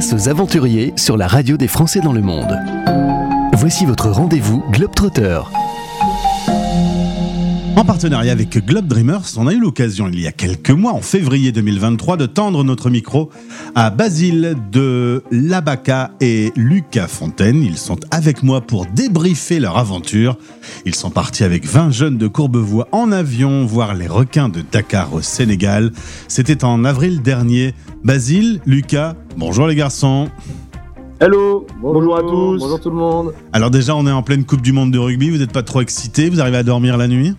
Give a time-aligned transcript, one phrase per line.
[0.00, 2.58] Aux aventuriers sur la radio des Français dans le monde.
[3.52, 5.42] Voici votre rendez-vous Globetrotter.
[7.76, 11.00] En partenariat avec Globe Dreamers, on a eu l'occasion il y a quelques mois, en
[11.00, 13.30] février 2023, de tendre notre micro
[13.74, 17.62] à Basile de Labaca et Lucas Fontaine.
[17.62, 20.36] Ils sont avec moi pour débriefer leur aventure.
[20.84, 25.14] Ils sont partis avec 20 jeunes de Courbevoie en avion voir les requins de Dakar
[25.14, 25.92] au Sénégal.
[26.28, 27.74] C'était en avril dernier.
[28.04, 30.28] Basile, Lucas, bonjour les garçons.
[31.20, 32.58] Hello, bonjour, à tous.
[32.58, 33.32] Bonjour tout le monde.
[33.52, 35.30] Alors déjà, on est en pleine Coupe du Monde de rugby.
[35.30, 37.34] Vous n'êtes pas trop excités Vous arrivez à dormir la nuit?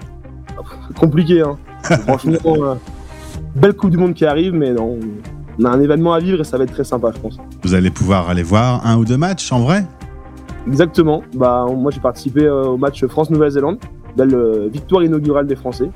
[1.01, 1.57] Compliqué, hein.
[1.83, 2.75] Franchement, euh,
[3.55, 4.99] belle Coupe du Monde qui arrive, mais non,
[5.59, 7.37] on a un événement à vivre et ça va être très sympa, je pense.
[7.63, 9.85] Vous allez pouvoir aller voir un ou deux matchs en vrai?
[10.67, 11.23] Exactement.
[11.33, 13.79] Bah, moi, j'ai participé euh, au match France-Nouvelle-Zélande,
[14.15, 15.89] belle euh, victoire inaugurale des Français.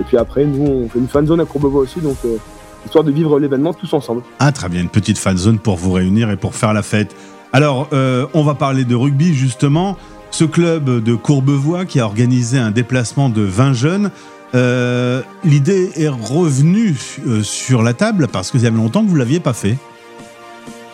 [0.00, 2.36] Et puis après, nous, on fait une fan zone à Courbevoie aussi, donc euh,
[2.84, 4.22] histoire de vivre l'événement tous ensemble.
[4.38, 7.14] Ah très bien, une petite fan zone pour vous réunir et pour faire la fête.
[7.52, 9.96] Alors, euh, on va parler de rugby justement.
[10.30, 14.10] Ce club de Courbevoie qui a organisé un déplacement de 20 jeunes,
[14.54, 16.94] euh, l'idée est revenue
[17.26, 19.76] euh, sur la table parce que ça avait longtemps que vous l'aviez pas fait.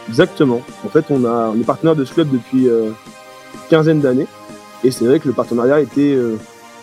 [0.08, 0.62] Exactement.
[0.84, 4.26] En fait, on, a, on est partenaire de ce club depuis euh, une quinzaine d'années.
[4.84, 6.16] Et c'est vrai que le partenariat était,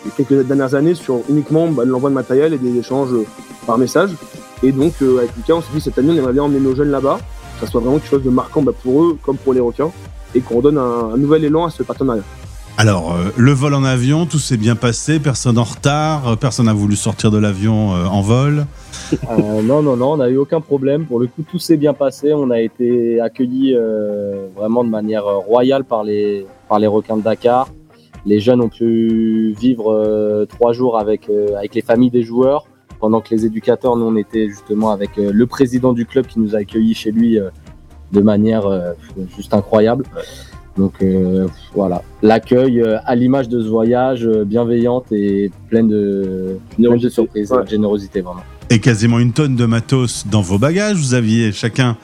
[0.04, 3.14] les quelques dernières années, sur uniquement bah, l'envoi de matériel et des échanges
[3.66, 4.10] par message.
[4.62, 6.90] Et donc, avec Lucas, on s'est dit cette année, on aimerait bien emmener nos jeunes
[6.90, 7.18] là-bas,
[7.54, 9.90] que ça soit vraiment quelque chose de marquant bah, pour eux comme pour les requins,
[10.34, 12.22] et qu'on donne un nouvel élan à ce partenariat.
[12.78, 16.66] Alors, euh, le vol en avion, tout s'est bien passé, personne en retard, euh, personne
[16.66, 18.66] n'a voulu sortir de l'avion euh, en vol.
[19.30, 21.06] Euh, non, non, non, on n'a eu aucun problème.
[21.06, 22.34] Pour le coup, tout s'est bien passé.
[22.34, 23.74] On a été accueillis
[24.54, 27.68] vraiment de manière royale par les, par les requins de Dakar.
[28.26, 32.66] Les jeunes ont pu vivre trois jours avec, avec les familles des joueurs,
[32.98, 36.54] pendant que les éducateurs, nous, on était justement avec le président du club qui nous
[36.56, 37.38] a accueillis chez lui
[38.12, 38.64] de manière
[39.36, 40.04] juste incroyable.
[40.76, 46.58] Donc euh, voilà, l'accueil euh, à l'image de ce voyage, euh, bienveillante et pleine de,
[46.68, 47.10] pleine de Générosité.
[47.10, 47.64] surprises, Ouais.
[47.64, 48.42] de générosité vraiment.
[48.68, 50.96] Et quasiment une tonne de matos dans vos bagages.
[50.96, 51.96] Vous aviez chacun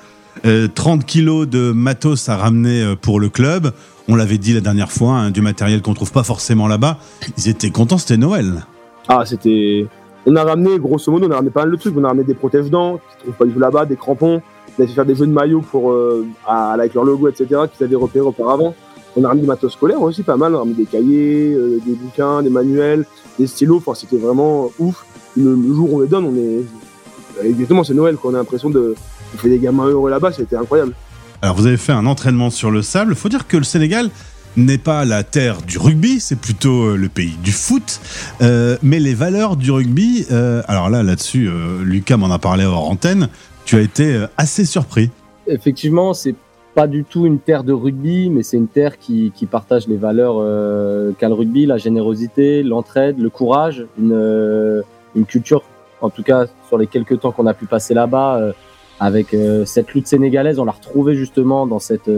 [0.47, 3.73] euh, 30 kilos de matos à ramener euh, pour le club.
[4.09, 6.99] On l'avait dit la dernière fois, hein, du matériel qu'on trouve pas forcément là-bas.
[7.39, 8.65] Ils étaient contents, c'était Noël.
[9.09, 9.87] Ah, c'était.
[10.25, 11.97] On a ramené, grosso modo, on a ramené pas mal de trucs.
[11.97, 14.41] On a ramené des protège-dents, qui ne trouvent pas du tout là-bas, des crampons.
[14.79, 17.47] On a fait faire des jeux de maillots pour, euh, à- avec leur logo, etc.,
[17.73, 18.75] qu'ils avaient repéré auparavant.
[19.17, 20.53] On a ramené des matos scolaires aussi, pas mal.
[20.55, 23.05] On a ramené des cahiers, euh, des bouquins, des manuels,
[23.39, 23.77] des stylos.
[23.77, 25.05] Enfin, c'était vraiment ouf.
[25.37, 27.47] Le, jour où on les donne, on est.
[27.47, 28.31] Exactement, c'est Noël, quoi.
[28.31, 28.95] On a l'impression de.
[29.35, 30.95] On fait des gamins heureux là-bas, c'était incroyable.
[31.41, 33.15] Alors vous avez fait un entraînement sur le sable.
[33.15, 34.11] Faut dire que le Sénégal
[34.57, 38.01] n'est pas la terre du rugby, c'est plutôt euh, le pays du foot.
[38.43, 42.65] Euh, mais les valeurs du rugby, euh, alors là, là-dessus, euh, Lucas m'en a parlé
[42.65, 43.29] hors antenne.
[43.65, 45.11] Tu as été euh, assez surpris.
[45.47, 46.35] Effectivement, c'est
[46.75, 50.37] pas du tout une terre de rugby, mais c'est une terre qui, partage les valeurs
[50.39, 54.83] euh, qu'a le rugby, la générosité, l'entraide, le courage, une, euh,
[55.15, 55.63] une culture,
[56.01, 58.53] en tout cas sur les quelques temps qu'on a pu passer là-bas,
[58.99, 59.37] avec
[59.67, 62.11] cette lutte sénégalaise, on l'a retrouvée justement dans cette,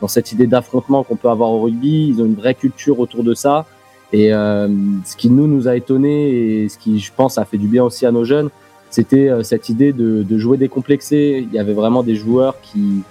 [0.00, 2.08] dans cette idée d'affrontement qu'on peut avoir au rugby.
[2.08, 3.66] Ils ont une vraie culture autour de ça.
[4.12, 6.30] Et ce qui nous nous a étonné
[6.62, 8.50] et ce qui, je pense, a fait du bien aussi à nos jeunes,
[8.92, 11.44] c'était euh, cette idée de, de jouer décomplexé.
[11.48, 13.02] Il y avait vraiment des joueurs qui,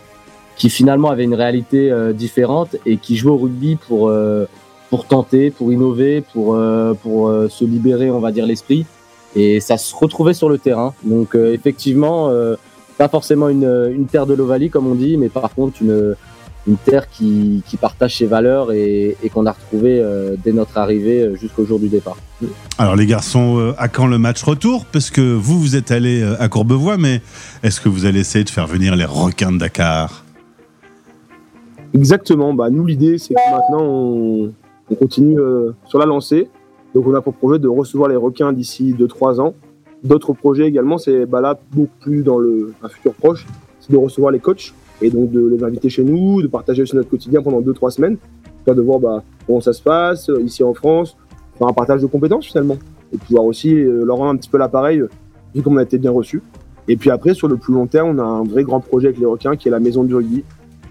[0.56, 4.46] qui finalement avaient une réalité euh, différente et qui jouaient au rugby pour, euh,
[4.90, 6.58] pour tenter, pour innover, pour,
[7.02, 8.86] pour se libérer, on va dire, l'esprit.
[9.36, 10.94] Et ça se retrouvait sur le terrain.
[11.03, 12.30] Donc effectivement,
[12.97, 16.16] pas forcément une, une terre de l'Ovalie, comme on dit, mais par contre une,
[16.68, 20.78] une terre qui, qui partage ses valeurs et, et qu'on a retrouvé euh, dès notre
[20.78, 22.18] arrivée euh, jusqu'au jour du départ.
[22.78, 24.86] Alors les garçons, euh, à quand le match retour?
[24.86, 27.22] Parce que vous, vous êtes allés à Courbevoie, mais
[27.64, 30.24] est-ce que vous allez essayer de faire venir les requins de Dakar?
[31.94, 32.54] Exactement.
[32.54, 34.54] Bah, nous, l'idée, c'est que maintenant, on,
[34.90, 36.50] on continue euh, sur la lancée.
[36.94, 39.54] Donc, on a pour projet de recevoir les requins d'ici 2-3 ans.
[40.04, 43.46] D'autres projets également, c'est bah, là, beaucoup plus dans le, un futur proche,
[43.80, 46.96] c'est de recevoir les coachs et donc de les inviter chez nous, de partager aussi
[46.96, 48.18] notre quotidien pendant 2-3 semaines,
[48.68, 51.18] de voir bah, comment ça se passe euh, ici en France,
[51.58, 52.78] faire un partage de compétences finalement,
[53.14, 55.09] et pouvoir aussi euh, leur rendre un petit peu l'appareil, euh,
[55.56, 56.42] vu qu'on a été bien reçus.
[56.88, 59.20] Et puis après, sur le plus long terme, on a un vrai grand projet avec
[59.20, 60.44] les requins qui est la maison du rugby,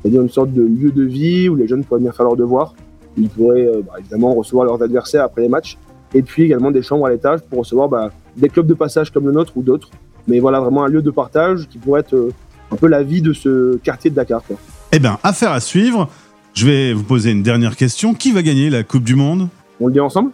[0.02, 2.74] c'est-à-dire une sorte de lieu de vie où les jeunes pourraient venir faire leurs devoirs.
[3.16, 5.78] Ils pourraient bah, évidemment recevoir leurs adversaires après les matchs.
[6.14, 9.26] Et puis également des chambres à l'étage pour recevoir bah, des clubs de passage comme
[9.26, 9.90] le nôtre ou d'autres.
[10.26, 12.30] Mais voilà, vraiment un lieu de partage qui pourrait être
[12.70, 14.42] un peu la vie de ce quartier de Dakar.
[14.46, 14.56] Quoi.
[14.92, 16.08] Eh bien, affaire à suivre.
[16.54, 18.12] Je vais vous poser une dernière question.
[18.14, 19.48] Qui va gagner la Coupe du Monde?
[19.80, 20.32] On le dit ensemble?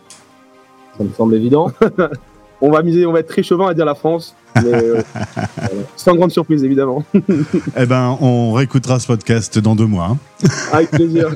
[0.96, 1.70] Ça me semble évident.
[2.62, 5.02] on va miser, on va être très chauvin à dire la France, mais euh,
[5.96, 7.04] sans grande surprise évidemment.
[7.76, 10.06] Eh ben, on réécoutera ce podcast dans deux mois.
[10.12, 10.48] hein.
[10.72, 11.28] Avec plaisir.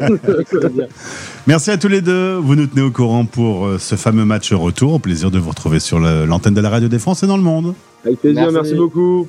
[1.47, 2.37] Merci à tous les deux.
[2.37, 4.95] Vous nous tenez au courant pour euh, ce fameux match retour.
[4.95, 7.75] Au plaisir de vous retrouver sur l'antenne de la radio des Français dans le monde.
[8.07, 8.55] Avec plaisir, Merci.
[8.55, 9.29] merci beaucoup.